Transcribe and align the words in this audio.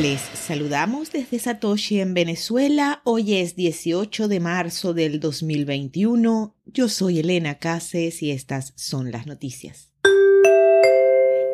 Les 0.00 0.20
saludamos 0.20 1.10
desde 1.10 1.40
Satoshi 1.40 1.98
en 1.98 2.14
Venezuela. 2.14 3.02
Hoy 3.02 3.34
es 3.34 3.56
18 3.56 4.28
de 4.28 4.38
marzo 4.38 4.94
del 4.94 5.18
2021. 5.18 6.54
Yo 6.66 6.88
soy 6.88 7.18
Elena 7.18 7.58
Cases 7.58 8.22
y 8.22 8.30
estas 8.30 8.74
son 8.76 9.10
las 9.10 9.26
noticias. 9.26 9.92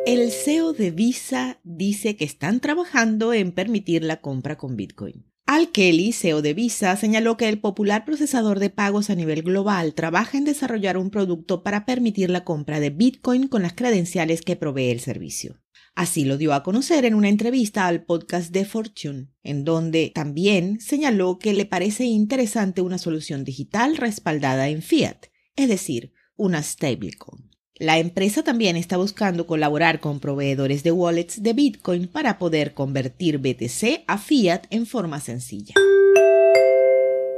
El 0.05 0.29
CEO 0.31 0.73
de 0.73 0.91
Visa 0.91 1.59
dice 1.63 2.17
que 2.17 2.25
están 2.25 2.59
trabajando 2.59 3.33
en 3.33 3.51
permitir 3.51 4.03
la 4.03 4.21
compra 4.21 4.57
con 4.57 4.75
Bitcoin. 4.75 5.25
Al 5.47 5.71
Kelly, 5.71 6.11
CEO 6.11 6.43
de 6.43 6.53
Visa, 6.53 6.95
señaló 6.97 7.37
que 7.37 7.49
el 7.49 7.59
popular 7.59 8.05
procesador 8.05 8.59
de 8.59 8.69
pagos 8.69 9.09
a 9.09 9.15
nivel 9.15 9.41
global 9.41 9.95
trabaja 9.95 10.37
en 10.37 10.45
desarrollar 10.45 10.97
un 10.97 11.09
producto 11.09 11.63
para 11.63 11.83
permitir 11.87 12.29
la 12.29 12.43
compra 12.43 12.79
de 12.79 12.91
Bitcoin 12.91 13.47
con 13.47 13.63
las 13.63 13.73
credenciales 13.73 14.43
que 14.43 14.55
provee 14.55 14.91
el 14.91 14.99
servicio. 14.99 15.57
Así 15.95 16.25
lo 16.25 16.37
dio 16.37 16.53
a 16.53 16.61
conocer 16.61 17.05
en 17.05 17.15
una 17.15 17.29
entrevista 17.29 17.87
al 17.87 18.03
podcast 18.03 18.51
de 18.51 18.65
Fortune, 18.65 19.29
en 19.43 19.63
donde 19.63 20.11
también 20.13 20.81
señaló 20.81 21.39
que 21.39 21.53
le 21.53 21.65
parece 21.65 22.03
interesante 22.03 22.81
una 22.81 22.97
solución 22.97 23.45
digital 23.45 23.95
respaldada 23.95 24.67
en 24.67 24.81
fiat, 24.81 25.27
es 25.55 25.69
decir, 25.69 26.11
una 26.35 26.61
stablecoin. 26.61 27.49
La 27.77 27.97
empresa 27.97 28.43
también 28.43 28.75
está 28.75 28.97
buscando 28.97 29.47
colaborar 29.47 30.01
con 30.01 30.19
proveedores 30.19 30.83
de 30.83 30.91
wallets 30.91 31.41
de 31.41 31.53
Bitcoin 31.53 32.07
para 32.07 32.37
poder 32.39 32.73
convertir 32.73 33.37
BTC 33.37 34.03
a 34.07 34.17
fiat 34.17 34.63
en 34.71 34.85
forma 34.85 35.21
sencilla. 35.21 35.75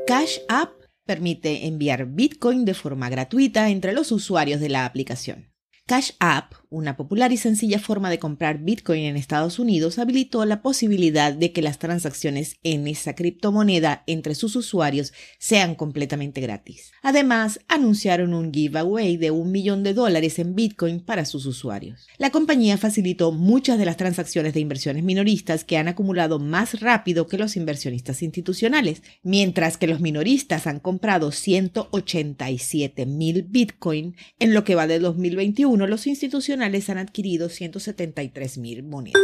Cash 0.07 0.39
App 0.49 0.71
permite 1.05 1.67
enviar 1.67 2.07
Bitcoin 2.07 2.65
de 2.65 2.73
forma 2.73 3.09
gratuita 3.09 3.69
entre 3.69 3.93
los 3.93 4.11
usuarios 4.11 4.59
de 4.59 4.69
la 4.69 4.85
aplicación. 4.85 5.53
Cash 5.87 6.11
App, 6.19 6.53
una 6.69 6.97
popular 6.97 7.31
y 7.31 7.37
sencilla 7.37 7.79
forma 7.79 8.09
de 8.09 8.19
comprar 8.19 8.59
Bitcoin 8.59 9.03
en 9.03 9.15
Estados 9.15 9.59
Unidos, 9.59 9.99
habilitó 9.99 10.43
la 10.45 10.61
posibilidad 10.61 11.33
de 11.33 11.51
que 11.53 11.61
las 11.61 11.79
transacciones 11.79 12.57
en 12.63 12.87
esa 12.87 13.15
criptomoneda 13.15 14.03
entre 14.07 14.35
sus 14.35 14.55
usuarios 14.55 15.13
sean 15.39 15.75
completamente 15.75 16.41
gratis. 16.41 16.91
Además, 17.01 17.59
anunciaron 17.67 18.33
un 18.33 18.53
giveaway 18.53 19.17
de 19.17 19.31
un 19.31 19.51
millón 19.51 19.83
de 19.83 19.93
dólares 19.93 20.39
en 20.39 20.55
Bitcoin 20.55 20.99
para 20.99 21.25
sus 21.25 21.45
usuarios. 21.45 22.07
La 22.17 22.31
compañía 22.31 22.77
facilitó 22.77 23.31
muchas 23.31 23.79
de 23.79 23.85
las 23.85 23.97
transacciones 23.97 24.53
de 24.53 24.59
inversiones 24.59 25.03
minoristas 25.03 25.63
que 25.63 25.77
han 25.77 25.87
acumulado 25.87 26.39
más 26.39 26.81
rápido 26.81 27.27
que 27.27 27.37
los 27.37 27.55
inversionistas 27.55 28.21
institucionales, 28.23 29.03
mientras 29.23 29.77
que 29.77 29.87
los 29.87 30.01
minoristas 30.01 30.67
han 30.67 30.79
comprado 30.79 31.31
187 31.31 33.05
mil 33.05 33.43
Bitcoin 33.43 34.15
en 34.39 34.53
lo 34.53 34.63
que 34.63 34.75
va 34.75 34.87
de 34.87 34.99
2021, 34.99 35.87
los 35.87 36.07
institucionales 36.07 36.56
han 36.89 36.97
adquirido 36.97 37.49
173 37.49 38.57
mil 38.57 38.83
monedas. 38.83 39.21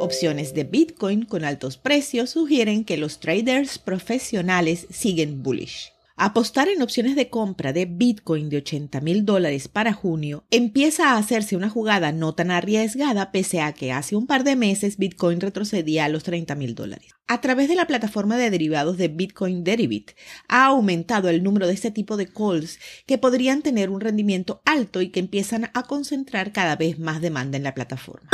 Opciones 0.00 0.54
de 0.54 0.64
Bitcoin 0.64 1.24
con 1.24 1.44
altos 1.44 1.76
precios 1.76 2.30
sugieren 2.30 2.84
que 2.84 2.96
los 2.96 3.18
traders 3.18 3.78
profesionales 3.78 4.86
siguen 4.90 5.42
bullish. 5.42 5.92
Apostar 6.20 6.66
en 6.66 6.82
opciones 6.82 7.14
de 7.14 7.30
compra 7.30 7.72
de 7.72 7.86
Bitcoin 7.86 8.48
de 8.48 8.56
80 8.56 9.00
mil 9.02 9.24
dólares 9.24 9.68
para 9.68 9.92
junio 9.92 10.44
empieza 10.50 11.12
a 11.12 11.16
hacerse 11.16 11.54
una 11.54 11.70
jugada 11.70 12.10
no 12.10 12.34
tan 12.34 12.50
arriesgada 12.50 13.30
pese 13.30 13.60
a 13.60 13.72
que 13.72 13.92
hace 13.92 14.16
un 14.16 14.26
par 14.26 14.42
de 14.42 14.56
meses 14.56 14.96
Bitcoin 14.96 15.40
retrocedía 15.40 16.06
a 16.06 16.08
los 16.08 16.24
30 16.24 16.56
mil 16.56 16.74
dólares. 16.74 17.12
A 17.28 17.40
través 17.40 17.68
de 17.68 17.76
la 17.76 17.86
plataforma 17.86 18.36
de 18.36 18.50
derivados 18.50 18.98
de 18.98 19.06
Bitcoin 19.06 19.62
Derivit 19.62 20.10
ha 20.48 20.66
aumentado 20.66 21.28
el 21.28 21.44
número 21.44 21.68
de 21.68 21.74
este 21.74 21.92
tipo 21.92 22.16
de 22.16 22.26
calls 22.26 22.80
que 23.06 23.18
podrían 23.18 23.62
tener 23.62 23.88
un 23.88 24.00
rendimiento 24.00 24.60
alto 24.64 25.00
y 25.02 25.10
que 25.10 25.20
empiezan 25.20 25.70
a 25.72 25.84
concentrar 25.84 26.50
cada 26.50 26.74
vez 26.74 26.98
más 26.98 27.20
demanda 27.20 27.58
en 27.58 27.62
la 27.62 27.74
plataforma. 27.74 28.28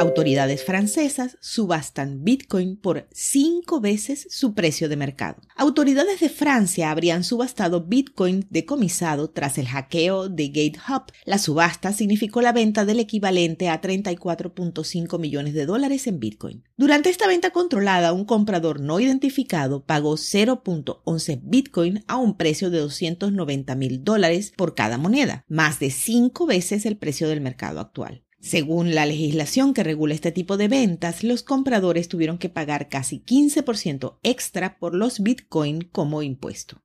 Autoridades 0.00 0.64
francesas 0.64 1.36
subastan 1.42 2.24
Bitcoin 2.24 2.78
por 2.78 3.06
cinco 3.12 3.82
veces 3.82 4.26
su 4.30 4.54
precio 4.54 4.88
de 4.88 4.96
mercado. 4.96 5.42
Autoridades 5.56 6.20
de 6.20 6.30
Francia 6.30 6.90
habrían 6.90 7.22
subastado 7.22 7.84
Bitcoin 7.84 8.46
decomisado 8.48 9.28
tras 9.28 9.58
el 9.58 9.68
hackeo 9.68 10.30
de 10.30 10.48
GateHub. 10.48 11.02
La 11.26 11.36
subasta 11.36 11.92
significó 11.92 12.40
la 12.40 12.52
venta 12.52 12.86
del 12.86 12.98
equivalente 12.98 13.68
a 13.68 13.82
34.5 13.82 15.18
millones 15.18 15.52
de 15.52 15.66
dólares 15.66 16.06
en 16.06 16.18
Bitcoin. 16.18 16.64
Durante 16.78 17.10
esta 17.10 17.26
venta 17.26 17.50
controlada, 17.50 18.14
un 18.14 18.24
comprador 18.24 18.80
no 18.80 19.00
identificado 19.00 19.84
pagó 19.84 20.14
0.11 20.14 21.40
Bitcoin 21.42 22.04
a 22.06 22.16
un 22.16 22.38
precio 22.38 22.70
de 22.70 22.78
290 22.78 23.74
mil 23.74 24.02
dólares 24.02 24.54
por 24.56 24.74
cada 24.74 24.96
moneda, 24.96 25.44
más 25.46 25.78
de 25.78 25.90
cinco 25.90 26.46
veces 26.46 26.86
el 26.86 26.96
precio 26.96 27.28
del 27.28 27.42
mercado 27.42 27.80
actual. 27.80 28.24
Según 28.40 28.94
la 28.94 29.04
legislación 29.04 29.74
que 29.74 29.84
regula 29.84 30.14
este 30.14 30.32
tipo 30.32 30.56
de 30.56 30.68
ventas, 30.68 31.22
los 31.22 31.42
compradores 31.42 32.08
tuvieron 32.08 32.38
que 32.38 32.48
pagar 32.48 32.88
casi 32.88 33.20
15% 33.20 34.18
extra 34.22 34.78
por 34.78 34.94
los 34.94 35.20
Bitcoin 35.20 35.82
como 35.82 36.22
impuesto. 36.22 36.82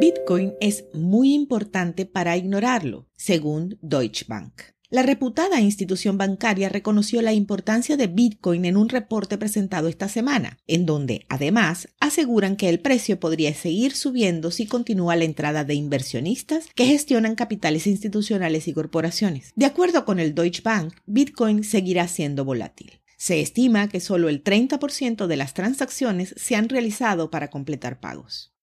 Bitcoin 0.00 0.54
es 0.60 0.86
muy 0.94 1.34
importante 1.34 2.06
para 2.06 2.36
ignorarlo, 2.38 3.06
según 3.16 3.78
Deutsche 3.82 4.24
Bank. 4.26 4.62
La 4.88 5.02
reputada 5.02 5.60
institución 5.60 6.16
bancaria 6.16 6.68
reconoció 6.68 7.20
la 7.20 7.32
importancia 7.32 7.96
de 7.96 8.06
Bitcoin 8.06 8.64
en 8.64 8.76
un 8.76 8.88
reporte 8.88 9.36
presentado 9.36 9.88
esta 9.88 10.08
semana, 10.08 10.58
en 10.68 10.86
donde, 10.86 11.26
además, 11.28 11.88
aseguran 11.98 12.54
que 12.54 12.68
el 12.68 12.78
precio 12.78 13.18
podría 13.18 13.52
seguir 13.52 13.96
subiendo 13.96 14.52
si 14.52 14.66
continúa 14.66 15.16
la 15.16 15.24
entrada 15.24 15.64
de 15.64 15.74
inversionistas 15.74 16.68
que 16.74 16.86
gestionan 16.86 17.34
capitales 17.34 17.88
institucionales 17.88 18.68
y 18.68 18.72
corporaciones. 18.74 19.52
De 19.56 19.66
acuerdo 19.66 20.04
con 20.04 20.20
el 20.20 20.34
Deutsche 20.34 20.62
Bank, 20.62 20.94
Bitcoin 21.06 21.64
seguirá 21.64 22.06
siendo 22.06 22.44
volátil. 22.44 23.00
Se 23.16 23.40
estima 23.40 23.88
que 23.88 23.98
solo 23.98 24.28
el 24.28 24.44
30% 24.44 25.26
de 25.26 25.36
las 25.36 25.52
transacciones 25.52 26.34
se 26.36 26.54
han 26.54 26.68
realizado 26.68 27.30
para 27.30 27.50
completar 27.50 27.98
pagos. 27.98 28.55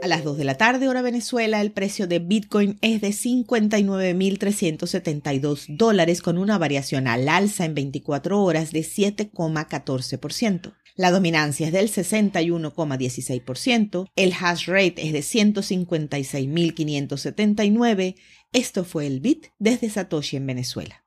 A 0.00 0.06
las 0.06 0.22
2 0.22 0.38
de 0.38 0.44
la 0.44 0.56
tarde, 0.56 0.88
hora 0.88 1.02
Venezuela, 1.02 1.60
el 1.60 1.72
precio 1.72 2.06
de 2.06 2.20
Bitcoin 2.20 2.78
es 2.82 3.00
de 3.00 3.08
59.372 3.08 5.76
dólares 5.76 6.22
con 6.22 6.38
una 6.38 6.56
variación 6.56 7.08
al 7.08 7.28
alza 7.28 7.64
en 7.64 7.74
24 7.74 8.40
horas 8.40 8.70
de 8.70 8.82
7,14%. 8.82 10.72
La 10.94 11.10
dominancia 11.10 11.66
es 11.66 11.72
del 11.72 11.90
61,16%, 11.90 14.08
el 14.14 14.32
hash 14.40 14.68
rate 14.68 15.04
es 15.04 15.12
de 15.12 15.18
156.579. 15.20 18.14
Esto 18.52 18.84
fue 18.84 19.08
el 19.08 19.18
Bit 19.18 19.48
desde 19.58 19.90
Satoshi 19.90 20.36
en 20.36 20.46
Venezuela. 20.46 21.02